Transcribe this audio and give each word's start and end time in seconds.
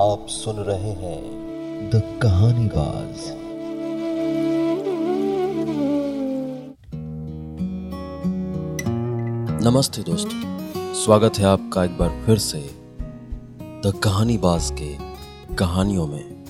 आप 0.00 0.26
सुन 0.28 0.56
रहे 0.56 0.90
हैं 0.90 1.90
द 1.90 2.18
कहानी 2.22 2.68
बाज। 2.74 3.24
नमस्ते 9.66 10.02
दोस्तों, 10.02 10.40
स्वागत 10.94 11.38
है 11.38 11.44
आपका 11.44 11.84
एक 11.84 11.98
बार 11.98 12.22
फिर 12.26 12.38
से 12.38 12.70
द 13.62 13.92
कहानी 14.04 14.38
बाज 14.38 14.70
के 14.82 14.96
कहानियों 15.54 16.06
में। 16.06 16.44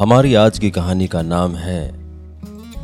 हमारी 0.00 0.34
आज 0.34 0.58
की 0.58 0.70
कहानी 0.70 1.06
का 1.06 1.22
नाम 1.22 1.54
है 1.54 1.88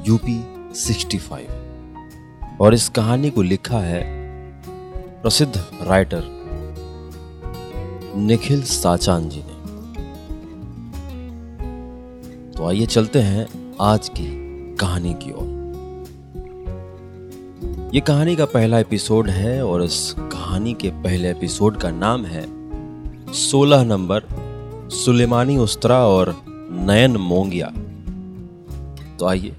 यूपी 0.08 0.40
65 0.74 2.60
और 2.60 2.74
इस 2.74 2.88
कहानी 2.88 3.30
को 3.30 3.42
लिखा 3.42 3.78
है 3.78 4.02
प्रसिद्ध 5.22 5.64
राइटर 5.82 6.37
निखिल 8.18 8.62
साचान 8.62 9.28
जी 9.28 9.42
ने। 9.46 9.58
तो 12.52 12.66
आइए 12.66 12.86
चलते 12.86 13.18
हैं 13.18 13.76
आज 13.80 14.08
की 14.08 14.26
कहानी 14.80 15.14
की 15.14 15.32
ओर। 15.32 15.58
ये 17.94 18.00
कहानी 18.00 18.36
का 18.36 18.44
पहला 18.44 18.78
एपिसोड 18.78 19.30
है 19.30 19.64
और 19.64 19.84
इस 19.84 20.14
कहानी 20.18 20.74
के 20.74 20.90
पहले 20.90 21.30
एपिसोड 21.30 21.76
का 21.76 21.90
नाम 21.90 22.24
है 22.24 22.46
16 23.32 23.84
नंबर 23.84 24.22
सुलेमानी 24.92 25.56
उस्तरा 25.56 26.06
और 26.06 26.44
नयन 26.70 27.16
मोंगिया। 27.16 27.72
तो 29.16 29.26
आइए 29.26 29.56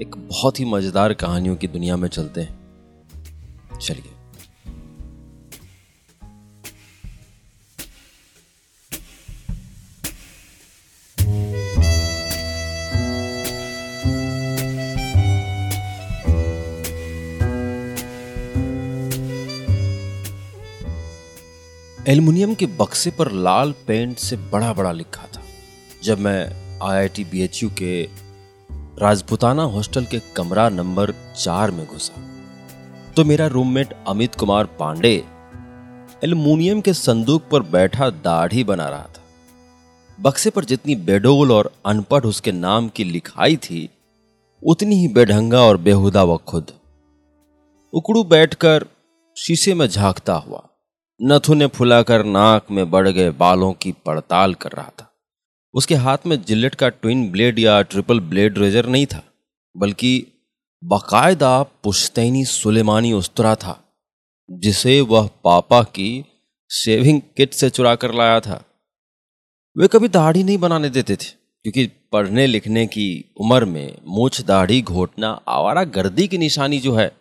एक 0.00 0.14
बहुत 0.30 0.60
ही 0.60 0.64
मज़ेदार 0.64 1.12
कहानियों 1.12 1.56
की 1.56 1.68
दुनिया 1.68 1.96
में 1.96 2.08
चलते 2.08 2.40
हैं। 2.40 2.58
चलिए। 3.80 4.17
एल्युमिनियम 22.08 22.54
के 22.54 22.66
बक्से 22.66 23.10
पर 23.10 23.30
लाल 23.30 23.72
पेंट 23.86 24.18
से 24.18 24.36
बड़ा 24.52 24.72
बड़ा 24.72 24.92
लिखा 24.92 25.26
था। 25.26 25.40
जब 26.02 26.18
मैं 26.18 26.40
आईआईटी 26.82 27.24
बीएचयू 27.24 27.68
के 27.70 28.02
राजपुताना 28.98 29.62
हॉस्टल 29.62 30.04
के 30.04 30.20
कमरा 30.36 30.68
नंबर 30.68 31.12
चार 31.38 31.70
में 31.70 31.86
घुसा 31.86 32.22
तो 33.16 33.24
मेरा 33.24 33.46
रूममेट 33.46 33.92
अमित 34.08 34.34
कुमार 34.34 34.66
पांडे 34.78 35.12
एल्युमिनियम 36.24 36.80
के 36.80 36.94
संदूक 36.94 37.48
पर 37.48 37.62
बैठा 37.62 38.08
दाढ़ी 38.10 38.64
बना 38.64 38.88
रहा 38.88 39.08
था। 39.08 39.22
बक्से 40.18 40.50
पर 40.50 40.64
जितनी 40.64 40.96
बेडोल 41.02 41.52
और 41.52 41.70
अनपढ़ 41.86 42.24
उसके 42.24 42.52
नाम 42.52 42.88
की 42.88 43.04
लिखाई 43.04 43.56
थी, 43.56 43.88
उतनी 44.62 45.00
ही 45.00 45.08
बेढंगा 45.08 45.60
और 45.60 45.76
बेहुदा 45.76 46.24
व 46.24 46.36
खुद। 46.46 46.72
उकड़ू 47.92 48.24
बैठकर 48.24 48.86
शीशे 49.36 49.74
में 49.74 49.86
झांकता 49.86 50.34
हुआ 50.34 50.67
नथुने 51.20 51.66
फुलाकर 51.66 52.24
नाक 52.24 52.70
में 52.70 52.90
बढ़ 52.90 53.08
गए 53.08 53.30
बालों 53.30 53.72
की 53.72 53.92
पड़ताल 54.06 54.54
कर 54.54 54.72
रहा 54.72 54.90
था। 55.00 55.10
उसके 55.74 55.94
हाथ 55.94 56.18
में 56.26 56.42
जिलेट 56.42 56.74
का 56.74 56.88
ट्विन 56.88 57.30
ब्लेड 57.30 57.58
या 57.58 57.80
ट्रिपल 57.82 58.20
ब्लेड 58.20 58.58
रेजर 58.58 58.86
नहीं 58.86 59.06
था, 59.06 59.22
बल्कि 59.76 60.26
बाकायदा 60.82 61.62
पुश्तैनी 61.62 62.44
सुलेमानी 62.44 63.12
उस्तरा 63.12 63.54
था, 63.54 63.78
जिसे 64.50 65.00
वह 65.00 65.28
पापा 65.44 65.82
की 65.82 66.24
शेविंग 66.70 67.20
किट 67.36 67.54
से 67.54 67.70
चुरा 67.70 67.94
कर 67.94 68.14
लाया 68.14 68.40
था। 68.40 68.62
वे 69.76 69.88
कभी 69.88 70.08
दाढ़ी 70.08 70.42
नहीं 70.42 70.58
बनाने 70.58 70.90
देते 70.90 71.16
थे, 71.16 71.30
क्योंकि 71.64 71.86
पढ़ने 72.12 72.46
लिखने 72.46 72.86
की 72.86 73.34
उम्र 73.40 73.64
में 73.64 73.98
मूछ 74.06 74.40
दाढ़ी 74.40 74.82
घोटना, 74.82 75.40
आवारा 75.48 75.84
गर्दी 75.84 76.28
की 76.28 76.38
निशानी 76.38 76.78
जो 76.78 76.94
है 76.94 77.12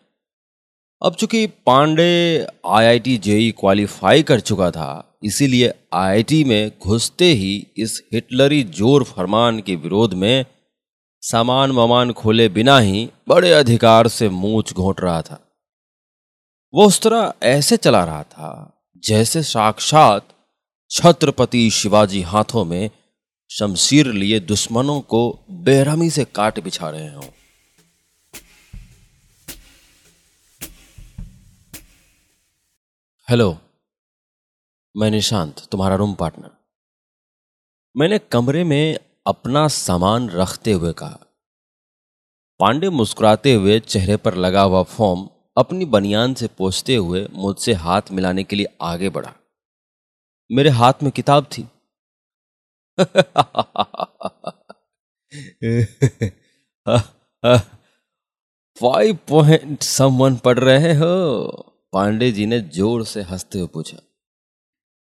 अब 1.02 1.16
चूँकि 1.16 1.46
पांडे 1.66 2.46
आईआईटी 2.66 3.18
जेई 3.18 3.52
क्वालिफाई 3.52 4.24
कर 4.24 4.40
चुका 4.40 4.70
था, 4.72 5.20
इसीलिए 5.24 5.74
आईआईटी 5.94 6.44
में 6.44 6.72
घुसते 6.84 7.26
ही 7.26 7.68
इस 7.78 8.02
हिटलरी 8.14 8.64
ज़ोर 8.78 9.04
फरमान 9.04 9.60
के 9.60 9.76
विरोध 9.76 10.14
में 10.14 10.46
सामान 11.24 11.72
वमान 11.72 12.12
खोले 12.12 12.50
बिना 12.50 12.80
ही 12.80 13.08
बड़े 13.30 13.52
अधिकार 13.52 14.08
से 14.08 14.30
मूछ 14.30 14.74
घोट 14.74 15.02
रहा 15.02 15.22
था। 15.22 15.40
वो 16.74 16.86
उस 16.86 17.02
तरह 17.02 17.34
ऐसे 17.44 17.78
चला 17.78 18.04
रहा 18.04 18.24
था 18.24 18.52
जैसे 19.04 19.44
साक्षात 19.44 20.28
छत्रपति 20.92 21.70
शिवाजी 21.70 22.22
हाथों 22.22 22.66
में 22.66 22.90
शमशीर 23.50 24.08
लिए 24.14 24.40
दुश्मनों 24.40 25.00
को 25.02 25.22
बेरहमी 25.52 26.10
से 26.10 26.26
काट 26.26 26.60
बिछा 26.60 26.90
रहे 26.90 27.08
हों। 27.08 27.30
हेलो, 33.30 33.58
मैं 34.98 35.12
निशांत, 35.12 35.56
तुम्हारा 35.72 35.96
रूम 35.96 36.14
पार्टनर 36.14 36.50
मैंने 37.98 38.20
कमरे 38.20 38.64
में 38.64 39.00
अपना 39.28 39.68
सामान 39.68 40.30
रखते 40.30 40.72
हुए 40.72 40.94
कहा। 40.94 41.20
पांडे 42.60 42.90
मुस्कुराते 42.90 43.54
हुए 43.54 43.80
चेहरे 43.80 44.18
पर 44.18 44.36
लगा 44.36 44.62
हुआ 44.62 44.84
फॉर्म 44.84 45.30
अपनी 45.58 45.86
बनियान 45.86 46.34
से 46.34 46.48
पोछते 46.48 46.96
हुए 46.96 47.28
मुझसे 47.32 47.74
हाथ 47.74 48.02
मिलाने 48.12 48.44
के 48.44 48.56
लिए 48.56 48.78
आगे 48.82 49.10
बढ़ा। 49.10 49.34
मेरे 50.52 50.70
हाथ 50.70 50.94
में 51.04 51.12
किताब 51.12 51.46
थी। 51.46 51.68
फाइव 58.80 59.20
पॉइंट 59.28 59.84
समवन 59.84 60.36
पढ़ 60.36 60.60
रहे 60.60 60.94
हो। 60.94 61.74
पांडे 61.98 62.32
जी 62.32 62.46
ने 62.46 62.60
ज़ोर 62.62 63.04
से 63.06 63.22
हँसते 63.22 63.60
हुए 63.60 63.68
पूछा 63.68 63.98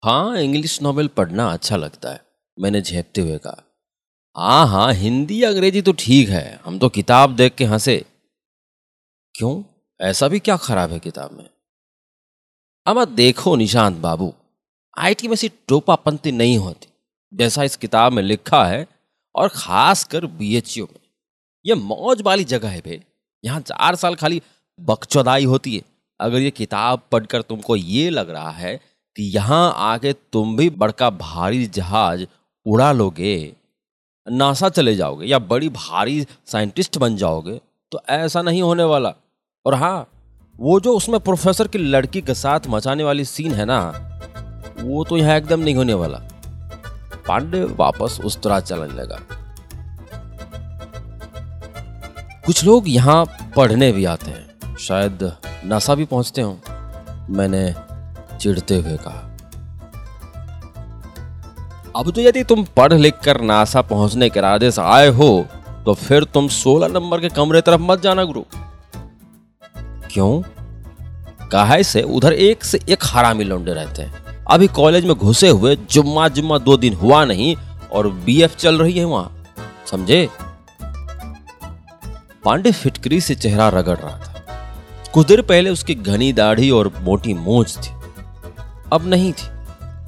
हाँ 0.03 0.37
इंग्लिश 0.37 0.81
नॉवेल 0.81 1.07
पढ़ना 1.07 1.45
अच्छा 1.53 1.75
लगता 1.75 2.11
है, 2.11 2.21
मैंने 2.57 2.81
झेपते 2.81 3.21
हुए 3.21 3.37
कहा। 3.37 3.63
हाँ 4.35 4.67
हाँ 4.67 4.93
हिंदी, 4.93 5.41
अंग्रेज़ी 5.43 5.81
तो 5.81 5.91
ठीक 5.93 6.29
है, 6.29 6.59
हम 6.65 6.79
तो 6.79 6.89
किताब 6.89 7.35
देख 7.35 7.55
के 7.55 7.65
हंसे। 7.65 8.05
क्यों? 9.35 9.63
ऐसा 9.99 10.27
भी 10.27 10.39
क्या 10.39 10.55
खराब 10.57 10.91
है 10.91 10.99
किताब 10.99 11.31
में? 11.31 11.49
अब 12.85 13.03
देखो 13.05 13.55
निशांत 13.55 13.97
बाबू, 13.97 14.33
आईटी 14.97 15.27
में 15.27 15.35
सी 15.35 15.49
टोपापंती 15.67 16.31
नहीं 16.31 16.57
होती, 16.57 16.87
जैसा 17.33 17.63
इस 17.63 17.75
किताब 17.75 18.13
में 18.13 18.23
लिखा 18.23 18.63
है, 18.65 18.85
और 19.35 19.49
खासकर 19.49 20.25
बीएचयू 20.25 20.85
में। 20.85 20.99
यह 21.65 21.75
मौज 21.75 22.21
वाली 22.21 22.43
जगह 22.43 22.69
है 22.69 22.81
भे 22.81 23.01
यहाँ 23.43 23.61
चार 23.61 23.95
साल 23.95 24.15
खाली 24.15 24.41
बकचौदाई 24.79 25.45
होती 25.45 25.75
है। 25.75 25.90
अगर 26.21 26.39
ये 26.39 26.51
किताब 26.51 27.01
पढ़कर 27.11 27.41
तुमको 27.41 27.75
ये 27.75 28.09
लग 28.09 28.29
रहा 28.29 28.51
है 28.51 28.75
कि 29.15 29.23
यहाँ 29.29 29.73
आके 29.77 30.13
तुम 30.33 30.55
भी 30.57 30.69
बड़का 30.71 31.09
भारी 31.11 31.65
जहाज़ 31.67 32.25
उड़ा 32.65 32.91
लोगे, 32.91 33.53
नासा 34.27 34.69
चले 34.69 34.95
जाओगे 34.95 35.25
या 35.25 35.39
बड़ी 35.41 35.69
भारी 35.71 36.25
साइंटिस्ट 36.47 36.97
बन 36.97 37.15
जाओगे 37.17 37.59
तो 37.91 38.01
ऐसा 38.09 38.41
नहीं 38.41 38.61
होने 38.61 38.83
वाला। 38.85 39.13
और 39.65 39.73
हाँ 39.73 40.07
वो 40.55 40.79
जो 40.79 40.95
उसमें 40.97 41.19
प्रोफेसर 41.19 41.67
की 41.67 41.77
लड़की 41.77 42.21
के 42.21 42.33
साथ 42.35 42.67
मचाने 42.69 43.03
वाली 43.03 43.25
सीन 43.25 43.51
है 43.53 43.65
ना, 43.65 43.79
वो 44.79 45.03
तो 45.03 45.17
यहाँ 45.17 45.37
एकदम 45.37 45.59
नहीं 45.59 45.75
होने 45.75 45.93
वाला। 45.93 46.17
पांडे 47.27 47.63
वापस 47.75 48.19
उस 48.25 48.41
तरह 48.41 48.59
चलने 48.61 48.93
लगा। 48.93 49.19
कुछ 52.45 52.63
लोग 52.63 52.89
यहाँ 52.89 53.25
पढ़ने 53.55 53.91
भी 53.91 54.05
आते 54.05 54.31
हैं, 54.31 54.75
शायद 54.77 55.31
नासा 55.63 55.95
भी 55.95 56.05
पहुँचते 56.05 56.41
हो, 56.41 56.57
मैंने 57.29 57.73
चिढ़ते 58.37 58.75
हुए 58.75 58.97
कहा। 58.97 59.27
अब 61.95 62.11
तो 62.11 62.21
यदि 62.21 62.43
तुम 62.43 62.63
पढ़ 62.77 62.93
लिख 62.93 63.19
कर 63.23 63.41
नासा 63.41 63.81
पहुँचने 63.83 64.29
के 64.29 64.39
इरादे 64.39 64.71
से 64.71 64.81
आए 64.81 65.07
हो 65.09 65.45
तो 65.85 65.93
फिर 65.93 66.23
तुम 66.23 66.47
16 66.49 66.87
नंबर 66.89 67.19
के 67.21 67.29
कमरे 67.29 67.61
तरफ़ 67.61 67.81
मत 67.81 68.01
जाना, 68.01 68.23
गुरु। 68.23 68.43
क्यों? 70.11 70.41
कहा 71.49 71.81
से 71.83 72.01
उधर 72.09 72.33
एक 72.33 72.63
से 72.63 72.79
एक 72.89 73.03
हरामी 73.05 73.43
लौंडे 73.43 73.73
रहते 73.73 74.01
हैं। 74.01 74.45
अभी 74.45 74.67
कॉलेज 74.69 75.05
में 75.05 75.15
घुसे 75.15 75.49
हुए 75.49 75.75
जुम्मा 75.91 76.27
जुम्मा 76.29 76.57
दो 76.59 76.77
दिन 76.77 76.93
हुआ 76.93 77.23
नहीं, 77.25 77.55
और 77.91 78.07
बीएफ 78.25 78.55
चल 78.55 78.77
रही 78.79 78.97
है 78.97 79.05
वहाँ, 79.05 79.45
समझे? 79.91 80.27
पांडे 82.45 82.71
फिटकरी 82.71 83.21
से 83.21 83.35
चेहरा 83.35 83.69
रगड़ 83.69 83.97
रहा 83.97 84.17
था। 84.17 84.30
कुछ 85.13 85.27
देर 85.27 85.41
पहले 85.41 85.69
उसकी 85.69 85.95
घनी 85.95 86.33
दाढ़ी 86.33 86.69
और 86.69 86.93
मोटी 87.01 87.33
मूछ 87.33 87.77
थी। 87.77 87.91
अब 88.93 89.03
नहीं 89.05 89.33
थी। 89.33 89.47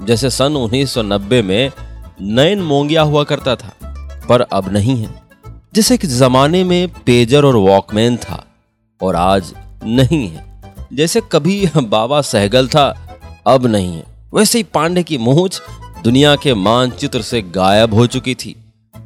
जैसे 0.06 0.30
सन 0.30 0.56
1990 0.56 1.42
में 1.42 1.72
नयन 2.22 2.62
मोंगिया 2.62 3.02
हुआ 3.02 3.24
करता 3.24 3.56
था, 3.56 3.74
पर 4.30 4.42
अब 4.42 4.72
नहीं 4.72 5.04
है। 5.04 5.24
जैसे 5.74 5.98
कि 5.98 6.08
जमाने 6.08 6.64
में 6.64 6.88
पेजर 6.88 7.46
और 7.46 7.56
वॉकमैन 7.56 8.18
था, 8.18 8.46
और 9.02 9.16
आज 9.16 9.54
नहीं 9.84 10.30
है। 10.30 10.62
जैसे 10.94 11.22
कभी 11.32 11.70
बाबा 11.78 12.22
सहगल 12.22 12.68
था, 12.68 13.18
अब 13.48 13.66
नहीं 13.66 13.96
है। 13.96 14.04
वैसे 14.34 14.60
ही 14.60 14.64
पांडे 14.64 15.04
की 15.04 15.18
मूछ 15.18 15.62
दुनिया 16.04 16.36
के 16.36 16.54
मानचित्र 16.54 17.22
से 17.22 17.42
गायब 17.42 17.94
हो 17.94 18.08
चुकी 18.08 18.36
थी। 18.36 18.56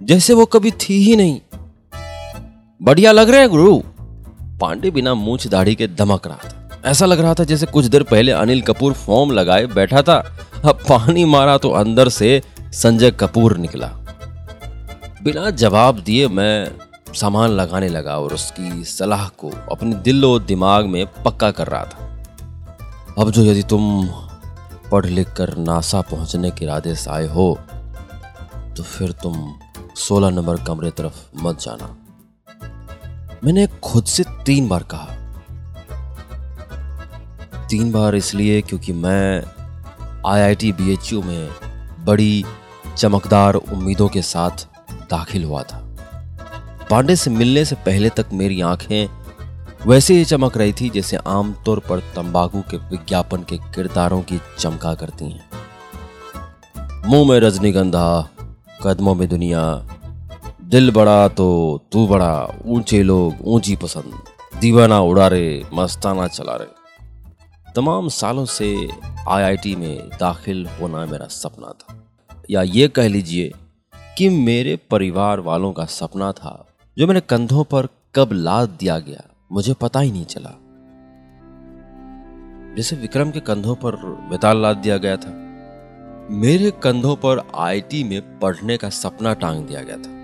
जैसे 0.04 0.34
वो 0.34 0.46
कभी 0.46 0.72
थी 0.72 1.04
ही 1.04 1.16
नहीं। 1.16 1.42
बढ़िया 2.82 3.12
लग 3.12 3.30
रहे 3.30 3.40
हैं, 3.40 3.50
गुरु। 3.50 3.84
पांडे 4.62 4.92
बिना 4.92 5.14
मूछ 5.14 5.48
दाढ़ी 5.48 5.76
के 5.76 5.88
दमक 5.88 6.28
रहा 6.28 6.38
था। 6.38 6.82
ऐसा 6.86 7.06
लग 7.06 7.20
रहा 7.20 7.34
था 7.34 7.44
जैसे 7.44 7.66
कुछ 7.66 7.86
देर 7.86 8.04
पहले 8.04 8.32
अनिल 8.32 8.62
कपूर 8.62 8.94
फॉर्म 8.94 9.32
लगाए 9.32 9.66
बैठा 9.66 10.02
था। 10.02 10.18
अब 10.66 10.80
पानी 10.90 11.26
मारा 11.26 11.58
तो 11.58 11.70
अंदर 11.72 12.10
से 12.10 12.42
संजय 12.74 13.12
कपूर 13.12 13.58
निकला। 13.58 13.88
बिना 15.24 15.50
जवाब 15.50 16.00
दिए 16.00 16.28
मैं 16.28 16.72
सामान 17.14 17.50
लगाने 17.50 17.90
लगा 17.90 18.18
और 18.18 18.34
उसकी 18.34 18.84
सलाह 18.84 19.28
को 19.40 19.52
अपने 19.72 19.96
दिल 19.96 20.26
और 20.26 20.44
दिमाग 20.44 20.86
में 20.86 21.06
पक्का 21.24 21.52
कर 21.52 21.68
रहा 21.68 21.84
था। 21.84 22.04
अब 23.20 23.32
जो 23.32 23.44
यदि 23.44 23.64
तुम 23.64 24.08
पढ़ 24.92 25.06
लिख 25.06 25.34
कर 25.34 25.56
नासा 25.58 26.02
पहुँचने 26.02 26.52
के 26.52 26.66
इरादे 26.66 26.96
से 26.96 27.10
आए 27.10 27.28
हो 27.28 27.58
तो 28.78 28.84
फिर 28.84 29.12
तुम 29.24 29.54
16 29.98 30.30
नंबर 30.30 30.64
कमरे 30.64 30.92
तरफ़ 30.92 31.26
मत 31.44 31.62
जाना। 31.62 31.96
मैंने 33.44 33.68
खुद 33.84 34.06
से 34.06 34.24
तीन 34.46 34.68
बार 34.68 34.84
कहा। 34.84 35.08
तीन 37.70 37.92
बार 37.92 38.16
इसलिए 38.16 38.62
क्योंकि 38.62 38.94
मैं 38.94 39.44
आईआईटी 40.28 40.72
बीएचयू 40.72 41.22
में 41.22 41.50
बड़ी 42.06 42.46
चमकदार 42.98 43.56
उम्मीदों 43.56 44.08
के 44.10 44.22
साथ 44.22 44.68
दाखिल 44.92 45.44
हुआ 45.44 45.64
था। 45.64 45.84
पांडे 46.90 47.16
से 47.16 47.30
मिलने 47.30 47.66
से 47.66 47.76
पहले 47.76 48.10
तक 48.10 48.26
मेरी 48.34 48.62
आँखें 48.62 49.08
वैसे 49.88 50.14
ही 50.14 50.26
चमक 50.26 50.58
रही 50.58 50.74
थी 50.74 50.90
जैसे 50.90 51.18
आमतौर 51.18 51.80
पर 51.80 52.00
तंबाकू 52.00 52.62
के 52.62 52.78
विज्ञापन 52.78 53.38
के 53.38 53.58
किरदारों 53.58 54.22
की 54.22 54.42
चमका 54.60 54.94
करती 54.94 55.26
हैं। 55.26 55.50
मुँह 57.08 57.30
में 57.30 57.40
रजनीगंधा, 57.40 58.30
कदमों 58.84 59.16
में 59.16 59.30
दुनिया 59.30 59.62
दिल 60.68 60.92
बड़ा 60.92 61.28
तो 61.28 61.46
तू 61.92 62.08
बड़ा, 62.08 62.62
ऊँचे 62.66 63.04
लोग 63.04 63.36
ऊँची 63.42 63.76
पसंद। 63.76 64.14
दीवाना 64.60 65.00
उड़ा 65.00 65.28
रहे 65.28 65.64
मस्ताना 65.74 66.28
चला 66.28 66.56
रहे 66.56 67.74
तमाम 67.76 68.08
सालों 68.08 68.46
से 68.46 68.90
आईआईटी 69.30 69.76
में 69.76 70.10
दाखिल 70.10 70.66
होना 70.68 71.06
मेरा 71.06 71.28
सपना 71.28 71.68
था। 71.68 71.96
या 72.50 72.62
ये 72.62 72.88
कह 72.88 73.08
लीजिए 73.08 73.54
कि 74.18 74.30
मेरे 74.30 74.76
परिवार 74.92 75.40
वालों 75.40 75.72
का 75.74 75.86
सपना 75.86 76.32
था, 76.32 76.68
जो 76.98 77.08
मेरे 77.08 77.22
कंधों 77.22 77.64
पर 77.64 77.88
कब 78.16 78.30
लाद 78.32 78.70
दिया 78.70 79.00
गया, 79.00 79.24
मुझे 79.52 79.74
पता 79.74 80.00
ही 80.00 80.12
नहीं 80.12 80.26
चला। 80.26 80.54
जैसे 82.78 82.96
विक्रम 82.96 83.32
के 83.32 83.40
कंधों 83.40 83.76
पर 83.76 83.96
बेताल 84.30 84.62
लाद 84.62 84.78
दिया 84.78 84.98
गया 84.98 85.18
था, 85.18 85.32
मेरे 86.32 86.72
कंधों 86.84 87.16
पर 87.16 87.48
आईटी 87.56 88.04
में 88.04 88.40
पढ़ने 88.40 88.78
का 88.78 88.90
सपना 88.90 89.34
टांग 89.34 89.66
दिया 89.66 89.82
गया 89.82 89.98
था। 89.98 90.17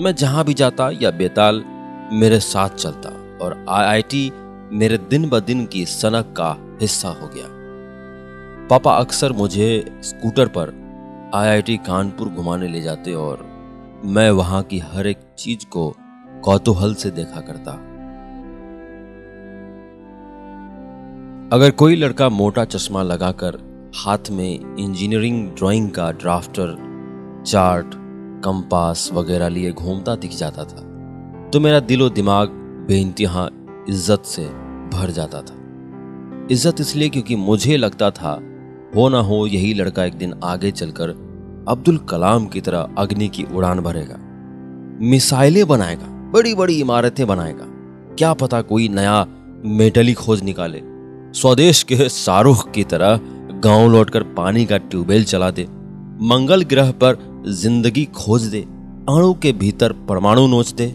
मैं 0.00 0.14
जहाँ 0.14 0.44
भी 0.44 0.54
जाता 0.54 0.90
या 1.02 1.10
बेताल, 1.10 1.64
मेरे 2.12 2.40
साथ 2.40 2.68
चलता 2.68 3.08
और 3.44 3.64
आईआईटी 3.68 4.30
मेरे 4.72 4.98
दिन 4.98 5.28
ब 5.30 5.40
दिन 5.40 5.66
की 5.66 5.84
सनक 5.86 6.34
का 6.36 6.78
हिस्सा 6.80 7.08
हो 7.08 7.28
गया। 7.28 7.46
पापा 8.68 8.96
अक्सर 8.96 9.32
मुझे 9.32 10.00
स्कूटर 10.02 10.48
पर 10.48 10.72
आईआईटी 11.34 11.76
कानपुर 11.76 12.28
घुमाने 12.28 12.68
ले 12.68 12.80
जाते 12.80 13.14
और 13.14 13.46
मैं 14.04 14.30
वहाँ 14.30 14.62
की 14.62 14.78
हर 14.78 15.06
एक 15.06 15.18
चीज़ 15.38 15.66
को 15.66 15.96
कौतूहल 16.44 16.94
से 16.94 17.10
देखा 17.10 17.40
करता। 17.40 17.72
अगर 21.56 21.70
कोई 21.70 21.96
लड़का 21.96 22.28
मोटा 22.28 22.64
चश्मा 22.64 23.02
लगाकर 23.02 23.58
हाथ 23.96 24.30
में 24.30 24.76
इंजीनियरिंग 24.78 25.50
ड्राइंग 25.50 25.90
का 25.90 26.12
ड्राफ्टर, 26.12 26.76
चार्ट 27.46 28.03
कंपास 28.44 29.08
वगैरह 29.14 29.48
लिए 29.48 29.72
घूमता 29.72 30.14
दिख 30.16 30.36
जाता 30.36 30.64
था 30.64 30.82
तो 31.52 31.60
मेरा 31.60 31.80
दिलो 31.82 32.08
दिमाग 32.10 32.48
बेइंतहा 32.88 33.48
इज़्ज़त 33.88 34.24
से 34.26 34.44
भर 34.90 35.10
जाता 35.10 35.40
था। 35.40 35.54
इज़्ज़त 36.50 36.80
इसलिए 36.80 37.08
क्योंकि 37.08 37.36
मुझे 37.36 37.76
लगता 37.76 38.10
था, 38.10 38.32
हो 38.96 39.08
ना 39.08 39.18
हो 39.20 39.46
यही 39.46 39.72
लड़का 39.74 40.04
एक 40.04 40.14
दिन 40.14 40.34
आगे 40.44 40.70
चलकर 40.72 41.10
अब्दुल 41.68 41.98
कलाम 42.08 42.46
की 42.46 42.60
तरह 42.60 42.94
अग्नि 42.98 43.28
की 43.28 43.44
उड़ान 43.46 43.80
भरेगा, 43.80 44.16
मिसाइलें 45.02 45.66
बनाएगा 45.68 46.06
बड़ी 46.32 46.54
बड़ी 46.54 46.80
इमारतें 46.80 47.26
बनाएगा। 47.26 47.66
क्या 48.18 48.32
पता 48.34 48.60
कोई 48.62 48.88
नया 48.90 49.24
मेटली 49.66 50.14
खोज 50.14 50.42
निकाले, 50.42 50.80
स्वदेश 51.34 51.82
के 51.82 52.08
शाहरुख 52.08 52.70
की 52.72 52.84
तरह 52.86 53.20
गाँव 53.64 53.88
लौटकर 53.92 54.22
पानी 54.34 54.64
का 54.66 54.78
ट्यूबवेल 54.80 55.24
चला 55.26 55.50
दे। 55.50 55.66
मंगल 56.24 56.62
ग्रह 56.64 56.90
पर 57.02 57.16
ज़िंदगी 57.46 58.04
खोज 58.04 58.42
दे, 58.42 58.60
अणु 59.08 59.34
के 59.34 59.52
भीतर 59.52 59.92
परमाणु 59.92 60.46
नोच 60.46 60.72
दे। 60.72 60.86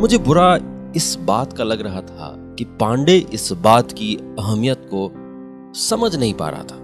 मुझे 0.00 0.18
बुरा 0.18 0.58
इस 0.96 1.18
बात 1.20 1.52
का 1.52 1.64
लग 1.64 1.80
रहा 1.80 2.00
था 2.00 2.34
कि 2.58 2.64
पांडे 2.64 3.16
इस 3.32 3.52
बात 3.52 3.92
की 3.92 4.16
अहमियत 4.38 4.88
को 4.94 5.10
समझ 5.74 6.16
नहीं 6.16 6.34
पा 6.34 6.48
रहा 6.48 6.62
था। 6.62 6.76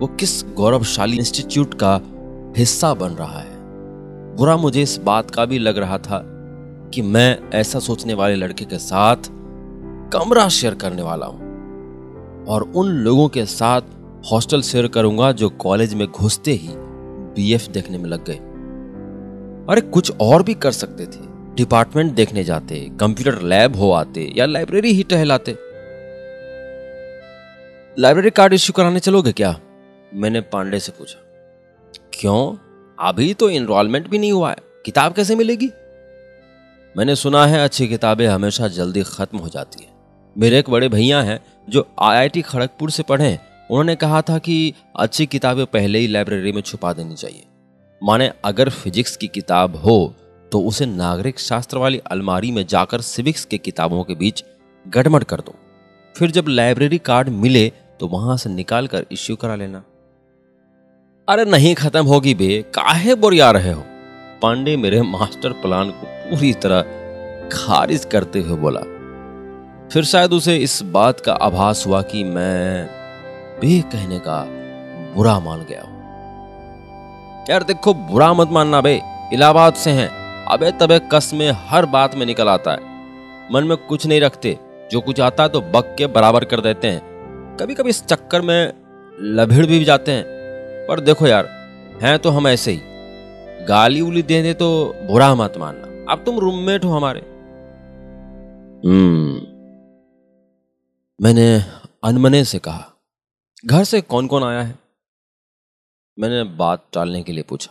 वो 0.00 0.06
किस 0.06 0.44
गौरवशाली 0.56 1.16
इंस्टीट्यूट 1.16 1.74
का 1.82 2.00
हिस्सा 2.56 2.94
बन 2.94 3.08
रहा 3.08 3.38
है? 3.38 3.56
बुरा 4.36 4.56
मुझे 4.56 4.82
इस 4.82 4.98
बात 4.98 5.30
का 5.30 5.44
भी 5.44 5.58
लग 5.58 5.78
रहा 5.78 5.98
था 5.98 6.22
कि 6.94 7.02
मैं 7.02 7.50
ऐसा 7.50 7.78
सोचने 7.78 8.14
वाले 8.14 8.34
लड़के 8.34 8.64
के 8.64 8.78
साथ 8.78 9.16
कमरा 10.12 10.48
शेयर 10.48 10.74
करने 10.74 11.02
वाला 11.02 11.26
हूँ 11.26 11.40
और 12.48 12.72
उन 12.76 12.88
लोगों 12.88 13.28
के 13.28 13.46
साथ 13.46 13.80
हॉस्टल 14.32 14.62
शेयर 14.62 14.86
करूँगा 14.86 15.32
जो 15.32 15.48
कॉलेज 15.48 15.94
में 15.94 16.08
घुसते 16.08 16.52
ही 16.52 16.68
बीएफ 17.34 17.66
देखने 17.66 17.98
में 17.98 18.10
लग 18.10 18.24
गए। 18.24 18.34
अरे, 19.72 19.80
कुछ 19.80 20.12
और 20.20 20.42
भी 20.42 20.54
कर 20.54 20.72
सकते 20.72 21.06
थे। 21.06 21.38
डिपार्टमेंट 21.54 22.12
देखने 22.12 22.44
जाते, 22.44 22.90
कंप्यूटर 23.00 23.42
लैब 23.42 23.76
हो 23.76 23.92
आते 23.92 24.32
या 24.36 24.46
लाइब्रेरी 24.46 24.90
ही 24.90 25.02
टहलाते। 25.02 25.52
लाइब्रेरी 27.98 28.30
कार्ड 28.30 28.52
इश्यू 28.52 28.72
कराने 28.72 29.00
चलोगे 29.00 29.32
क्या? 29.32 29.60
मैंने 30.14 30.40
पांडे 30.40 30.80
से 30.80 30.92
पूछा। 30.92 31.22
क्यों? 32.12 32.56
अभी 33.00 33.34
तो 33.34 33.50
इनरोलमेंट 33.50 34.08
भी 34.08 34.18
नहीं 34.18 34.32
हुआ 34.32 34.50
है। 34.50 34.56
किताब 34.84 35.12
कैसे 35.12 35.34
मिलेगी? 35.36 35.66
मैंने 36.96 37.16
सुना 37.16 37.46
है 37.46 37.58
अच्छी 37.58 37.88
किताबें 37.88 38.26
हमेशा 38.26 38.68
जल्दी 38.68 39.02
खत्म 39.02 39.38
हो 39.38 39.48
जाती 39.48 39.82
है। 39.82 39.90
मेरे 40.38 40.58
एक 40.58 40.70
बड़े 40.70 40.88
भैया 40.88 41.22
हैं 41.22 41.40
जो 41.68 41.88
आईआईटी 42.00 42.42
खड़गपुर 42.42 42.90
से 42.90 43.02
पढ़े 43.02 43.38
उन्होंने 43.70 43.94
कहा 43.96 44.20
था 44.22 44.38
कि 44.38 44.74
अच्छी 44.96 45.26
किताबें 45.26 45.64
पहले 45.66 45.98
ही 45.98 46.06
लाइब्रेरी 46.06 46.52
में 46.52 46.60
छुपा 46.62 46.92
देनी 46.92 47.14
चाहिए। 47.14 47.44
माने 48.02 48.30
अगर 48.44 48.68
फिजिक्स 48.70 49.16
की 49.16 49.28
किताब 49.28 49.76
हो 49.76 50.14
तो 50.52 50.60
उसे 50.60 50.86
नागरिक 50.86 51.40
शास्त्र 51.40 51.78
वाली 51.78 51.98
अलमारी 52.06 52.50
में 52.50 52.64
जाकर 52.66 53.00
सिविक्स 53.00 53.44
के 53.44 53.58
किताबों 53.58 54.02
के 54.04 54.14
बीच 54.14 54.44
गड़मड़ 54.86 55.22
कर 55.24 55.40
दो। 55.40 55.54
फिर 56.16 56.30
जब 56.30 56.44
लाइब्रेरी 56.48 56.98
कार्ड 56.98 57.28
मिले 57.28 57.68
तो 58.00 58.08
वहाँ 58.08 58.36
से 58.36 58.50
निकाल 58.50 58.86
कर 58.86 59.06
इश्यू 59.12 59.36
करा 59.36 59.54
लेना। 59.56 59.82
अरे 61.28 61.44
नहीं 61.44 61.74
खत्म 61.74 62.04
होगी 62.04 62.34
बे, 62.34 62.62
काहे 62.74 63.14
बोरिया 63.14 63.50
रहे 63.50 63.72
हो? 63.72 63.82
पांडे 64.42 64.76
मेरे 64.76 65.02
मास्टर 65.02 65.52
प्लान 65.52 65.90
को 65.90 66.06
पूरी 66.30 66.52
तरह 66.54 67.48
खारिज 67.52 68.04
करते 68.04 68.40
हुए 68.40 68.58
बोला। 68.58 68.80
फिर 69.88 70.04
शायद 70.04 70.32
उसे 70.32 70.56
इस 70.56 70.82
बात 70.92 71.20
का 71.20 71.32
आभास 71.32 71.86
हुआ 71.86 72.02
कि 72.02 72.24
मैं 72.24 72.97
बे 73.60 73.80
कहने 73.80 74.18
का 74.18 74.44
बुरा 75.14 75.40
मान 75.40 75.60
गया 75.60 75.82
हूँ। 75.82 75.98
यार 77.50 77.62
देखो, 77.62 77.94
बुरा 77.94 78.34
मत 78.34 78.48
मानना 78.50 78.80
बे। 78.80 79.00
इलाहाबाद 79.32 79.74
से 79.74 79.90
हैं। 79.90 80.08
अबे 80.44 80.72
तबे 80.72 81.00
कस 81.12 81.30
में 81.34 81.52
हर 81.54 81.86
बात 81.86 82.14
में 82.14 82.26
निकल 82.26 82.48
आता 82.48 82.72
है। 82.72 82.78
मन 83.52 83.64
में 83.64 83.76
कुछ 83.76 84.06
नहीं 84.06 84.20
रखते। 84.20 84.58
जो 84.92 85.00
कुछ 85.00 85.20
आता 85.20 85.42
है 85.42 85.48
तो 85.48 85.60
बक 85.60 85.94
के 85.98 86.06
बराबर 86.06 86.44
कर 86.44 86.60
देते 86.60 86.88
हैं। 86.88 87.00
कभी 87.60 87.74
कभी 87.74 87.88
इस 87.88 88.06
चक्कर 88.06 88.42
में 88.42 88.72
लभिड़ 89.20 89.66
भी 89.66 89.84
जाते 89.84 90.12
हैं। 90.12 90.24
पर 90.86 91.00
देखो 91.00 91.26
यार, 91.26 91.46
हैं 92.02 92.18
तो 92.18 92.30
हम 92.30 92.48
ऐसे 92.48 92.70
ही। 92.70 92.80
गाली 93.64 94.00
उली 94.00 94.22
दे 94.22 94.42
दे 94.42 94.54
तो 94.54 94.94
बुरा 95.10 95.34
मत 95.34 95.52
मानना। 95.58 96.12
अब 96.12 96.22
तुम 96.26 96.38
रूममेट 96.38 96.84
हो 96.84 96.90
हमारे। 96.90 97.20
हम्म। 98.88 99.58
मैंने 101.24 101.64
अनमने 102.04 102.44
से 102.44 102.58
कहा। 102.58 102.97
घर 103.66 103.84
से 103.84 104.00
कौन 104.00 104.26
कौन 104.26 104.44
आया 104.44 104.62
है? 104.62 104.78
मैंने 106.18 106.42
बात 106.56 106.86
टालने 106.92 107.22
के 107.22 107.32
लिए 107.32 107.42
पूछा। 107.42 107.70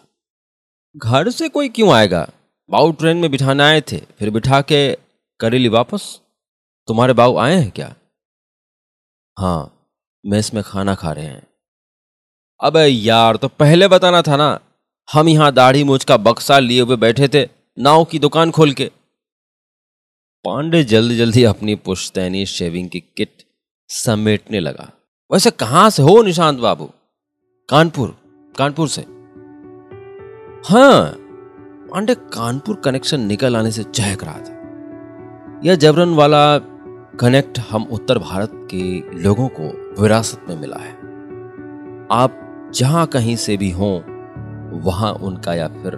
घर 0.97 1.29
से 1.29 1.49
कोई 1.49 1.69
क्यों 1.69 1.93
आएगा? 1.93 2.29
बाऊ 2.69 2.91
ट्रेन 2.91 3.17
में 3.17 3.31
बिठाने 3.31 3.63
आए 3.63 3.81
थे, 3.81 3.97
फिर 3.97 4.29
बिठा 4.29 4.61
के 4.61 4.97
करेली 5.39 5.69
वापस? 5.69 6.19
तुम्हारे 6.87 7.13
बाऊ 7.13 7.37
आए 7.37 7.55
हैं 7.55 7.71
क्या? 7.71 7.95
हाँ 9.37 9.89
मेस 10.25 10.53
में 10.53 10.63
खाना 10.63 10.95
खा 10.95 11.11
रहे 11.11 11.25
हैं। 11.25 11.47
अबे 12.61 12.85
यार 12.85 13.35
तो 13.35 13.47
पहले 13.47 13.87
बताना 13.87 14.21
था 14.21 14.37
ना, 14.37 14.59
हम 15.13 15.29
यहाँ 15.29 15.51
दाढ़ी 15.51 15.83
मूछ 15.83 16.03
का 16.03 16.17
बक्सा 16.17 16.59
लिए 16.59 16.81
हुए 16.81 16.95
बैठे 16.95 17.27
थे, 17.27 17.47
नाव 17.79 18.05
की 18.05 18.19
दुकान 18.19 18.51
खोल 18.51 18.73
के। 18.73 18.91
पांडे 20.45 20.83
जल्दी 20.83 21.17
जल्दी 21.17 21.43
अपनी 21.43 21.75
पुश्तैनी 21.75 22.45
शेविंग 22.45 22.89
की 22.89 22.99
किट 22.99 23.43
समेटने 23.89 24.59
लगा। 24.59 24.91
वैसे 25.31 25.51
कहाँ 25.51 25.89
से 25.89 26.03
हो 26.03 26.23
निशांत 26.23 26.59
बाबू? 26.59 26.89
कानपुर 27.69 28.15
कानपुर 28.57 28.87
से। 28.87 29.01
हाँ 30.69 31.03
पांडे 31.91 32.15
कानपुर 32.15 32.75
कनेक्शन 32.75 33.19
निकल 33.19 33.55
आने 33.55 33.71
से 33.71 33.83
चहक 33.83 34.23
रहा 34.23 34.39
था। 34.39 35.61
यह 35.63 35.75
जबरन 35.75 36.13
वाला 36.13 36.57
कनेक्ट 37.19 37.59
हम 37.59 37.83
उत्तर 37.83 38.19
भारत 38.19 38.51
के 38.55 39.13
लोगों 39.21 39.47
को 39.47 39.95
विरासत 40.01 40.45
में 40.49 40.61
मिला 40.61 40.77
है। 40.77 40.93
आप 42.11 42.41
जहाँ 42.75 43.07
कहीं 43.07 43.35
से 43.35 43.57
भी 43.57 43.71
हों, 43.71 43.99
वहाँ 44.79 45.13
उनका 45.13 45.53
या 45.53 45.67
फिर 45.67 45.95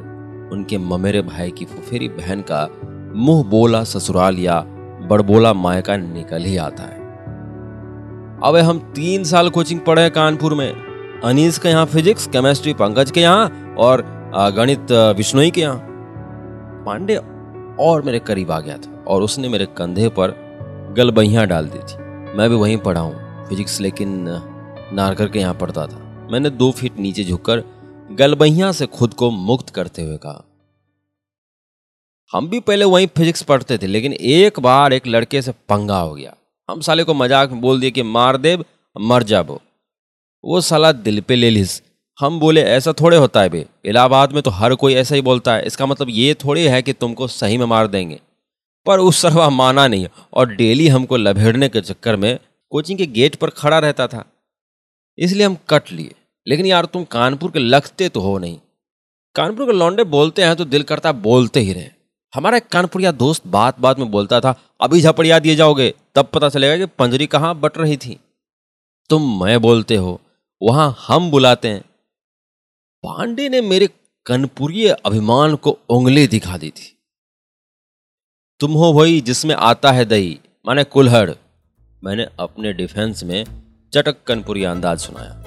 उनके 0.54 0.78
ममेरे 0.78 1.22
भाई 1.22 1.52
की 1.52 1.66
फुफेरी 1.66 2.10
बहन 2.10 2.42
का 2.42 2.68
मुँह 3.16 3.44
बोला 3.44 3.84
ससुराल 3.84 4.40
या 4.40 4.62
बड़बोला 5.10 5.54
मायका 5.54 5.98
निकल 5.98 6.44
ही 6.44 6.58
आता 6.58 6.84
है। 6.84 6.99
अब 8.44 8.56
हम 8.58 8.78
तीन 8.96 9.24
साल 9.24 9.50
कोचिंग 9.50 9.80
पढ़े 9.82 10.10
कानपुर 10.10 10.54
में। 10.56 11.22
अनीस 11.24 11.58
के 11.60 11.70
यहाँ 11.70 11.86
फिजिक्स 11.86 12.28
केमिस्ट्री 12.28 12.74
पंकज 12.74 13.12
के 13.12 13.22
यहाँ 13.22 13.76
और 13.80 14.04
गणित 14.56 14.92
विष्णोई 15.18 15.52
के 15.52 15.62
यहाँ। 15.62 16.84
पांडे 16.86 17.16
और 17.80 18.02
मेरे 18.02 18.20
करीब 18.22 18.52
आ 18.52 18.60
गया 18.60 18.78
था 18.78 19.04
और 19.08 19.22
उसने 19.22 19.50
मेरे 19.50 19.66
कंधे 19.78 20.08
पर 20.20 20.36
गलबहियाँ 20.98 21.46
डाल 21.48 21.68
दी 21.68 21.80
थी। 21.80 21.98
मैं 22.38 22.50
भी 22.50 22.56
वहीं 22.56 22.78
पढ़ा 22.80 23.02
हूँ 23.02 23.48
फिजिक्स 23.50 23.80
लेकिन 23.82 24.26
नारकर 24.94 25.30
के 25.30 25.40
यहाँ 25.40 25.54
पढ़ता 25.56 25.86
था। 25.88 26.28
मैंने 26.32 26.50
दो 26.52 26.72
फीट 26.72 27.00
नीचे 27.00 27.24
झुककर 27.24 27.64
गलबहिया 28.20 28.72
से 28.72 28.86
खुद 28.88 29.14
को 29.14 29.32
मुक्त 29.32 29.70
करते 29.70 30.02
हुए 30.02 30.18
कहा। 30.18 30.44
हम 32.32 32.50
भी 32.50 32.60
पहले 32.62 32.86
वहीं 32.86 33.08
फिजिक्स 33.08 33.44
पढ़ते 33.44 33.78
थे, 33.78 33.88
लेकिन 33.88 34.14
एक 34.14 34.60
बार 34.62 34.94
एक 34.94 35.08
लड़के 35.08 35.42
से 35.42 35.52
पंगा 35.70 36.00
हो 36.00 36.14
गया। 36.14 36.36
हम 36.70 36.82
साले 36.82 37.04
को 37.04 37.14
मज़ाक 37.14 37.52
में 37.52 37.62
बोल 37.62 37.80
दिए 37.80 37.92
कि 37.92 38.04
मार 38.04 38.38
देव 38.38 38.64
मर 38.96 39.24
जाबो 39.24 39.62
वो। 40.44 40.60
साला 40.62 40.92
दिल 40.92 41.22
पे 41.22 41.36
ले 41.36 41.50
लिस। 41.50 41.82
हम 42.20 42.40
बोले, 42.40 42.62
ऐसा 42.62 42.94
थोड़े 42.94 43.18
होता 43.18 43.42
है 43.42 43.50
बे। 43.50 43.66
इलाहाबाद 43.86 44.32
में 44.32 44.42
तो 44.44 44.52
हर 44.52 44.76
कोई 44.76 44.94
ऐसा 44.94 45.16
ही 45.16 45.22
बोलता 45.22 45.54
है। 45.54 45.66
इसका 45.66 45.86
मतलब 45.86 46.08
ये 46.10 46.34
थोड़ी 46.34 46.66
है 46.66 46.82
कि 46.82 46.94
तुमको 46.94 47.28
सही 47.28 47.58
में 47.58 47.66
मार 47.66 47.88
देंगे। 47.88 48.20
पर 48.86 49.00
उस 49.00 49.22
सरवा 49.22 49.50
माना 49.50 49.88
नहीं। 49.88 50.08
और 50.34 50.56
डेली 50.56 50.88
हमको 50.88 51.18
लभेड़ने 51.18 51.70
के 51.70 51.82
चक्कर 51.82 52.16
में 52.16 52.40
कोचिंग 52.72 52.98
के 52.98 53.06
गेट 53.08 53.36
पर 53.36 53.50
खड़ा 53.50 53.80
रहता 53.80 54.08
था। 54.08 54.24
इसलिए 55.18 55.46
हम 55.46 55.58
कट 55.70 55.92
लिए। 55.92 56.16
लेकिन 56.48 56.66
यार, 56.66 56.86
तुम 56.86 57.04
कानपुर 57.04 57.52
के 57.52 57.60
लगते 57.60 58.10
तो 58.10 58.20
हो 58.20 58.38
नहीं। 58.38 58.60
कानपुर 59.36 59.66
के 59.66 59.72
लौंडे 59.72 60.04
बोलते 60.04 60.44
हैं 60.44 60.56
तो 60.56 60.66
दिल 60.66 60.84
करता 60.84 61.12
बोलते 61.12 61.60
ही 61.60 61.74
रहे। 61.74 61.90
हमारा 62.34 62.58
एक 62.58 62.68
कानपुरिया 62.68 63.12
दोस्त 63.12 63.48
बात 63.48 63.80
बात 63.80 64.00
में 64.00 64.12
बोलता 64.12 64.40
था, 64.40 64.56
अभी 64.82 65.02
झपड़िया 65.02 65.40
दिए 65.40 65.56
जाओगे, 65.56 65.94
तब 66.16 66.26
पता 66.26 66.50
चलेगा 66.50 66.78
कि 66.78 66.86
पंजरी 66.86 67.28
कहाँ 67.28 67.56
बट 67.56 67.78
रही 67.78 67.98
थी। 67.98 68.20
तुम 69.10 69.44
मैं 69.44 69.62
बोलते 69.62 69.96
हो, 69.96 70.22
वहाँ 70.62 70.96
हम 71.08 71.32
बुलाते 71.32 71.68
हैं। 71.68 71.82
पांडे 73.04 73.50
ने 73.50 73.62
मेरे 73.62 73.90
कनपुरी 74.26 74.88
अभिमान 74.88 75.56
को 75.56 75.78
उंगली 75.90 76.28
दिखा 76.28 76.58
दी 76.58 76.70
थी। 76.70 76.98
तुम 78.60 78.72
हो 78.72 78.92
वही 78.94 79.22
जिसमें 79.22 79.56
आता 79.56 79.92
है 79.92 80.06
दही, 80.06 80.40
माने 80.66 80.84
कुल्हड़। 80.84 81.32
मैंने 82.04 82.28
अपने 82.40 82.74
डिफेंस 82.74 83.24
में 83.24 83.44
चटक 83.94 84.24
कनपुरी 84.28 84.64
अंदाज 84.64 85.00
सुनाया। 85.00 85.44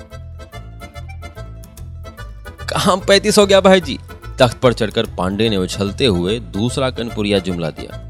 कहा 2.67 2.97
पैंतीस 2.97 3.39
हो 3.39 3.47
गया 3.47 3.61
भाई 3.61 3.81
जी 3.81 3.99
तख्त 4.39 4.59
पर 4.59 4.73
चढ़कर 4.73 5.07
पांडे 5.19 5.49
ने 5.49 5.57
उछलते 5.57 6.07
हुए 6.07 6.39
दूसरा 6.53 6.91
कनपुरिया 6.91 7.39
जुमला 7.39 7.71
दिया। 7.71 8.01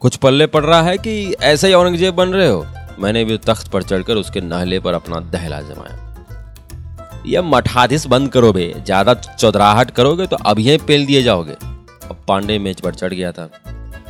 कुछ 0.00 0.16
पल्ले 0.16 0.46
पड़ 0.46 0.64
रहा 0.64 0.82
है 0.82 0.96
कि 0.98 1.12
ऐसे 1.42 1.68
ही 1.68 1.74
औरंगज़ेब 1.74 2.14
बन 2.14 2.28
रहे 2.28 2.48
हो? 2.48 2.66
मैंने 2.98 3.24
भी 3.24 3.38
तख्त 3.38 3.68
पर 3.68 3.82
चढ़कर 3.82 4.16
उसके 4.16 4.40
नहले 4.40 4.80
पर 4.80 4.94
अपना 4.94 5.20
दहला 5.30 5.60
जमाया। 5.62 7.24
यह 7.26 7.42
मठाधिस 7.44 8.06
बंद 8.06 8.30
करो 8.32 8.52
बे 8.52 8.72
ज़्यादा 8.76 9.14
चौधराहट 9.14 9.90
करोगे 9.90 10.26
तो 10.26 10.36
यही 10.58 10.78
पेल 10.78 11.06
दिए 11.06 11.22
जाओगे। 11.22 11.52
अब 11.52 12.24
पांडे 12.28 12.58
मेज 12.58 12.80
पर 12.80 12.94
चढ़ 12.94 13.14
गया 13.14 13.32
था। 13.32 13.48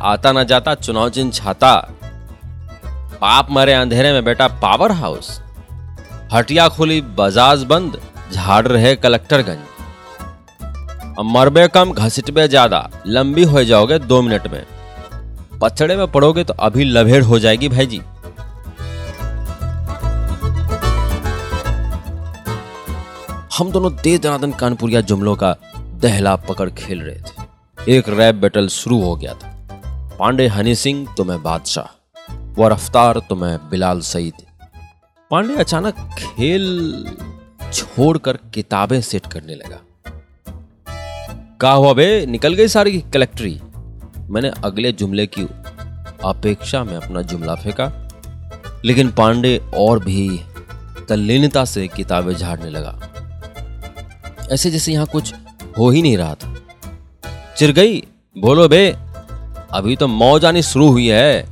आता 0.02 0.32
ना 0.32 0.42
जाता, 0.44 0.74
चुनाव 0.74 1.08
चिन्ह 1.10 1.32
छाता। 1.32 1.74
पाप 3.14 3.50
मरे 3.50 3.72
अंधेरे 3.72 4.12
में 4.12 4.24
बेटा 4.24 4.48
पावर 4.58 4.92
हाउस। 4.94 5.40
हटिया 6.32 6.68
खुली 6.68 7.00
बजाज 7.16 7.64
बंद। 7.64 8.00
झाड़ 8.32 8.66
रहे 8.66 8.94
कलेक्टरगंज। 8.98 9.64
मरबे 11.26 11.66
कम 11.68 11.92
घसीटबे 11.92 12.46
ज़्यादा, 12.48 12.80
लंबी 13.06 13.44
हो 13.44 13.62
जाओगे 13.64 13.98
दो 14.00 14.20
मिनट 14.22 14.46
में। 14.52 14.64
पचड़े 15.60 15.96
में 15.96 16.06
पड़ोगे 16.12 16.44
तो 16.44 16.54
अभी 16.60 16.84
लभेड़ 16.86 17.22
हो 17.24 17.38
जाएगी 17.38 17.68
भाई 17.68 17.86
जी 17.86 18.00
हम 23.52 23.70
दोनों 23.72 23.92
दे 23.94 24.16
दनादन 24.18 24.52
कानपुरिया 24.54 25.00
जुमलों 25.02 25.34
का 25.36 25.56
दहला 26.02 26.34
पकड़ 26.48 26.68
खेल 26.72 27.00
रहे 27.02 27.14
थे। 27.18 27.96
एक 27.96 28.08
रैप 28.10 28.34
बैटल 28.36 28.68
शुरू 28.70 29.00
हो 29.02 29.14
गया 29.16 29.32
था। 29.34 29.48
पांडे 30.18 30.46
हनी 30.48 30.74
सिंह 30.76 31.06
तो 31.16 31.24
मैं 31.24 31.42
बादशाह। 31.42 31.88
व 32.58 32.68
रफ्तार 32.68 33.18
तो 33.28 33.36
मैं 33.36 33.56
बिलाल 33.70 34.00
सईद। 34.02 34.34
पांडे 35.30 35.56
अचानक 35.56 35.94
खेल 36.18 36.64
छोड़कर 37.72 38.36
किताबें 38.36 39.00
सेट 39.00 39.26
करने 39.26 39.54
लगा। 39.54 39.78
कहा 41.60 41.72
हुआ 41.72 41.92
बे 41.92 42.26
निकल 42.26 42.54
गई 42.54 42.68
सारी 42.68 43.00
कलेक्टरी। 43.00 43.60
मैंने 44.30 44.50
अगले 44.64 44.92
जुमले 44.92 45.26
की 45.26 45.42
अपेक्षा 46.24 46.84
में 46.84 46.96
अपना 46.96 47.22
जुमला 47.22 47.54
फेंका। 47.54 48.08
लेकिन 48.84 49.10
पांडे 49.10 49.60
और 49.74 50.04
भी 50.04 50.40
तल्लीनता 51.08 51.64
से 51.64 51.88
किताबें 51.88 52.34
झाड़ने 52.34 52.70
लगा। 52.70 53.00
ऐसे 54.52 54.70
जैसे 54.70 54.92
यहाँ 54.92 55.06
कुछ 55.06 55.34
हो 55.78 55.90
ही 55.90 56.02
नहीं 56.02 56.18
रहा 56.18 56.34
था। 56.34 56.54
चिर 57.56 57.72
गई, 57.72 58.00
बोलो 58.38 58.68
बे 58.68 58.96
अभी 59.70 59.96
तो 59.96 60.08
मौज 60.08 60.44
आनी 60.44 60.62
शुरू 60.62 60.90
हुई 60.90 61.08
है। 61.08 61.46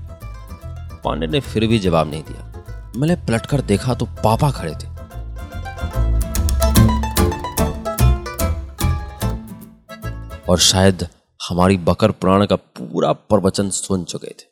पांडे 1.05 1.27
ने 1.27 1.41
फिर 1.41 1.67
भी 1.67 1.79
जवाब 1.79 2.11
नहीं 2.11 2.23
दिया। 2.23 2.65
मैंने 2.97 3.17
पलटकर 3.17 3.61
देखा 3.61 3.95
तो 3.95 4.07
पापा 4.07 4.51
खड़े 4.51 4.73
थे। 4.73 4.96
और 10.49 10.59
शायद 10.59 11.09
हमारी 11.49 11.77
बकर 11.77 12.11
पुराण 12.11 12.47
का 12.47 12.57
पूरा 12.57 13.13
प्रवचन 13.13 13.71
सुन 13.71 14.05
चुके 14.05 14.27
थे। 14.27 14.45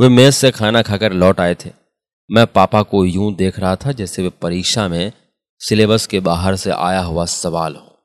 वे 0.00 0.08
मेज 0.08 0.34
से 0.34 0.50
खाना 0.50 0.82
खाकर 0.82 1.12
लौट 1.12 1.40
आए 1.40 1.54
थे। 1.54 1.70
मैं 2.30 2.46
पापा 2.46 2.82
को 2.82 3.04
यूँ 3.04 3.34
देख 3.34 3.58
रहा 3.58 3.76
था 3.76 3.92
जैसे 3.92 4.22
वे 4.22 4.28
परीक्षा 4.28 4.88
में 4.88 5.12
सिलेबस 5.58 6.06
के 6.06 6.20
बाहर 6.20 6.56
से 6.56 6.70
आया 6.70 7.00
हुआ 7.00 7.24
सवाल 7.24 7.76
हो। 7.76 7.98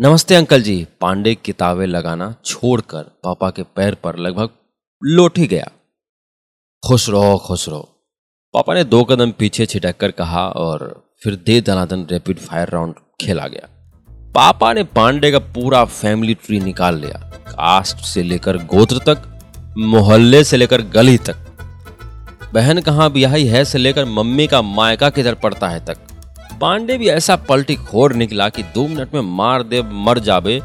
नमस्ते 0.00 0.34
अंकल 0.34 0.62
जी, 0.62 0.86
पांडे 1.00 1.34
किताबें 1.34 1.86
लगाना 1.86 2.34
छोड़कर 2.44 3.02
पापा 3.02 3.50
के 3.50 3.62
पैर 3.62 3.94
पर 3.94 4.16
लगभग 4.16 4.50
लोट 5.04 5.38
ही 5.38 5.46
गया। 5.46 5.70
खुश 6.88 7.08
रहो 7.08 7.38
खुश 7.38 7.68
रहो। 7.68 7.88
पापा 8.54 8.74
ने 8.74 8.84
दो 8.84 9.04
कदम 9.04 9.30
पीछे 9.30 9.66
छिटक 9.66 9.96
कर 9.96 10.10
कहा 10.10 10.48
और 10.48 11.08
फिर 11.22 11.36
दे 11.36 11.60
दनादन 11.60 12.06
रैपिड 12.06 12.38
फायर 12.38 12.68
राउंड 12.68 12.94
खेला 13.20 13.48
गया। 13.48 13.75
पापा 14.36 14.72
ने 14.72 14.82
पांडे 14.84 15.30
का 15.32 15.38
पूरा 15.38 15.84
फैमिली 15.84 16.34
ट्री 16.34 16.60
निकाल 16.60 16.94
लिया। 16.94 17.18
कास्ट 17.48 17.96
से 17.96 18.22
लेकर 18.22 18.56
गोत्र 18.56 18.98
तक, 18.98 19.22
मोहल्ले 19.78 20.44
से 20.44 20.56
लेकर 20.56 20.82
गली 20.82 21.18
तक। 21.18 21.36
बहन 22.54 22.80
कहाँ 22.80 23.10
ब्याही 23.10 23.46
है 23.46 23.64
से 23.64 23.78
लेकर 23.78 24.04
मम्मी 24.04 24.46
का 24.46 24.62
मायका 24.62 25.10
किधर 25.10 25.34
पड़ता 25.34 25.68
है 25.68 25.84
तक। 25.84 25.98
पांडे 26.60 26.98
भी 26.98 27.08
ऐसा 27.08 27.36
पलटी 27.36 27.74
खोर 27.76 28.14
निकला 28.14 28.48
कि 28.48 28.62
दो 28.62 28.86
मिनट 28.88 29.14
में 29.14 29.20
मार 29.20 29.62
दे, 29.62 29.82
मर 29.82 30.18
जाबे 30.18 30.60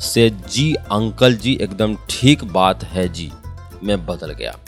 से 0.00 0.30
जी, 0.30 0.74
अंकल 0.74 1.34
जी, 1.34 1.58
एकदम 1.60 1.96
ठीक 2.10 2.44
बात 2.44 2.84
है 2.84 3.08
जी, 3.08 3.32
मैं 3.84 4.06
बदल 4.06 4.32
गया। 4.32 4.58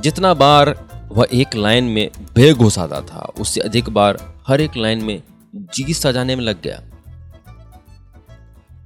जितना 0.00 0.34
बार 0.34 0.76
वह 1.12 1.26
एक 1.32 1.56
लाइन 1.56 1.84
में 1.84 2.10
बेघुस 2.34 2.78
आता 2.78 3.00
था, 3.00 3.32
उससे 3.40 3.60
अधिक 3.60 3.90
बार 3.90 4.18
हर 4.48 4.60
एक 4.60 4.76
लाइन 4.76 5.04
में 5.04 5.22
जी 5.56 5.94
सजाने 5.94 6.36
में 6.36 6.44
लग 6.44 6.62
गया। 6.62 6.82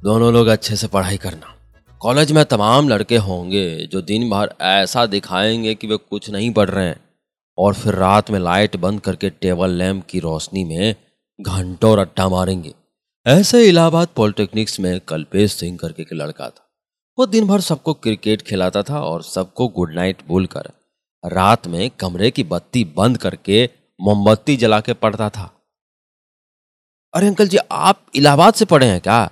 दोनों 0.07 0.33
लोग 0.33 0.47
अच्छे 0.47 0.77
से 0.77 0.87
पढ़ाई 0.87 1.17
करना। 1.17 1.57
कॉलेज 2.01 2.33
में 2.33 2.45
तमाम 2.45 2.89
लड़के 2.89 3.17
होंगे 3.17 3.87
जो 3.87 4.03
दिन 4.03 4.31
भर 4.31 4.55
ऐसा 4.61 5.07
दिखाएँगे 5.07 5.75
कि 5.75 5.87
वे 5.87 5.97
कुछ 5.97 6.31
नहीं 6.31 6.53
पढ़ 6.53 6.71
रहे 6.71 6.87
हैं। 6.87 7.01
और 7.59 7.75
फिर 7.75 7.95
रात 7.95 8.31
में 8.31 8.39
लाइट 8.39 8.77
बंद 8.77 9.01
करके 9.01 9.31
टेबल 9.31 9.71
लैम्प 9.71 10.07
की 10.07 10.21
रोशनी 10.21 10.65
में 10.65 10.95
घंटों 11.41 11.99
रट्टा 11.99 12.29
मारेंगे। 12.29 12.75
ऐसे 13.27 13.69
इलाहाबाद 13.69 14.09
पॉलिटेक्निक्स 14.17 14.81
में 14.81 15.01
कल्पेश 15.01 15.53
सिंह 15.53 15.79
करके 15.79 16.03
एक 16.03 16.13
लड़का 16.13 16.51
था। 16.51 16.71
वो 17.19 17.27
दिन 17.27 17.47
भर 17.47 17.61
सबको 17.61 17.95
क्रिकेट 17.95 18.43
खिलाता 18.43 18.83
था 18.83 19.01
और 19.01 19.23
सबको 19.23 19.69
गुड 19.69 19.95
नाइट 19.95 20.27
बोलकर 20.29 20.73
रात 21.27 21.67
में 21.67 21.91
कमरे 21.91 22.31
की 22.31 22.45
बत्ती 22.45 22.85
बंद 22.85 23.19
करके 23.19 23.71
मोमबत्ती 24.01 24.57
जला 24.57 24.81
के 24.81 24.93
पढ़ता 24.93 25.31
था। 25.31 25.61
अरे 27.15 27.27
अंकल 27.27 27.49
जी, 27.49 27.59
आप 27.73 28.07
इलाहाबाद 28.15 28.55
से 28.55 28.65
पढ़े 28.65 28.87
हैं 28.87 29.01
क्या? 29.01 29.31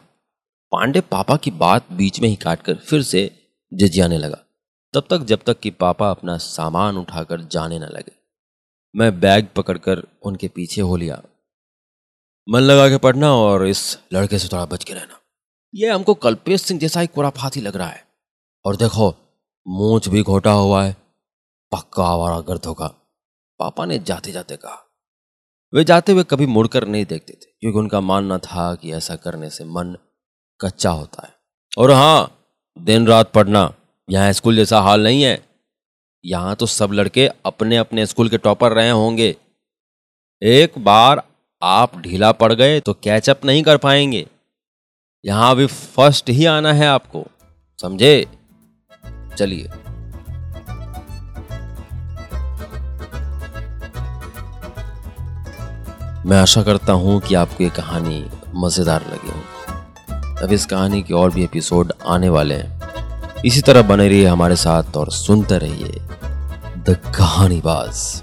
पांडे 0.74 1.00
पापा 1.00 1.36
की 1.36 1.50
बात 1.50 1.92
बीच 1.92 2.20
में 2.20 2.28
ही 2.28 2.36
काटकर 2.36 2.74
फिर 2.74 3.02
से 3.02 3.50
जजियाने 3.74 4.18
लगा। 4.18 4.38
तब 4.94 5.06
तक 5.10 5.18
जब 5.18 5.42
तक 5.46 5.60
कि 5.60 5.70
पापा 5.70 6.10
अपना 6.10 6.36
सामान 6.36 6.96
उठाकर 6.96 7.40
जाने 7.40 7.78
न 7.78 7.82
लगे, 7.82 8.12
मैं 8.96 9.20
बैग 9.20 9.48
पकड़कर 9.56 10.02
उनके 10.22 10.48
पीछे 10.48 10.80
हो 10.80 10.96
लिया। 10.96 11.22
मन 12.48 12.60
लगा 12.60 12.88
के 12.88 12.96
पढ़ना 12.96 13.34
और 13.34 13.66
इस 13.66 13.98
लड़के 14.12 14.38
से 14.38 14.48
थोड़ा 14.48 14.64
बच 14.64 14.84
के 14.84 14.94
रहना। 14.94 15.20
यह 15.74 15.94
हमको 15.94 16.14
कल्पेश 16.14 16.62
सिंह 16.62 16.80
जैसा 16.80 17.00
ही 17.00 17.06
कुराफाती 17.06 17.60
लग 17.60 17.76
रहा 17.76 17.88
है। 17.88 18.04
और 18.64 18.76
देखो, 18.76 19.14
मूछ 19.68 20.08
भी 20.08 20.22
घोटा 20.22 20.52
हुआ 20.52 20.84
है, 20.84 20.96
पक्का 21.72 22.06
आवारा 22.06 22.40
गर्दों 22.40 22.74
का 22.74 22.86
पापा 23.58 23.84
ने 23.84 23.98
जाते 23.98 24.32
जाते 24.32 24.56
कहा। 24.56 24.90
वे 25.74 25.84
जाते 25.84 26.12
हुए 26.12 26.24
कभी 26.24 26.46
मुड़कर 26.46 26.88
नहीं 26.88 27.04
देखते 27.04 27.32
थे, 27.32 27.50
क्योंकि 27.60 27.78
उनका 27.78 28.00
मानना 28.00 28.38
था 28.38 28.74
कि 28.74 28.92
ऐसा 28.92 29.16
करने 29.16 29.50
से 29.50 29.64
मन 29.64 29.96
कच्चा 30.64 30.90
होता 30.90 31.26
है। 31.26 31.32
और 31.72 31.90
हाँ 31.92 32.30
दिन 32.76 33.06
रात 33.06 33.32
पढ़ना, 33.32 33.72
यहाँ 34.08 34.32
स्कूल 34.32 34.56
जैसा 34.56 34.80
हाल 34.80 35.02
नहीं 35.04 35.22
है। 35.22 35.38
यहाँ 36.24 36.54
तो 36.56 36.66
सब 36.66 36.92
लड़के 36.92 37.28
अपने 37.46 37.76
अपने 37.76 38.06
स्कूल 38.06 38.28
के 38.28 38.38
टॉपर 38.38 38.72
रहे 38.72 38.90
होंगे। 38.90 39.34
एक 40.42 40.78
बार 40.78 41.22
आप 41.62 41.98
ढीला 41.98 42.30
पड़ 42.34 42.52
गए 42.52 42.80
तो 42.80 42.92
कैचअप 42.94 43.44
नहीं 43.44 43.62
कर 43.62 43.76
पाएँगे। 43.76 44.26
यहाँ 45.24 45.50
अभी 45.50 45.66
फ़र्स्ट 45.66 46.30
ही 46.30 46.44
आना 46.46 46.72
है 46.72 46.86
आपको, 46.86 47.24
समझे? 47.78 48.26
चलिए। 49.36 49.68
मैं 56.26 56.36
आशा 56.36 56.62
करता 56.62 56.92
हूँ 56.94 57.20
कि 57.20 57.34
आपको 57.34 57.62
ये 57.64 57.70
कहानी 57.70 58.24
मज़ेदार 58.56 59.02
लगी 59.04 59.28
होगी। 59.28 59.53
अब 60.44 60.52
इस 60.52 60.66
कहानी 60.66 61.02
के 61.02 61.14
और 61.14 61.30
भी 61.30 61.44
एपिसोड 61.44 61.92
आने 62.06 62.28
वाले 62.28 62.54
हैं। 62.54 63.42
इसी 63.44 63.60
तरह 63.60 63.82
बने 63.82 64.08
रहिए 64.08 64.26
हमारे 64.26 64.56
साथ 64.56 64.96
और 64.96 65.10
सुनते 65.10 65.58
रहिए 65.58 66.00
द 66.78 66.96
कहानीबाज। 67.18 68.22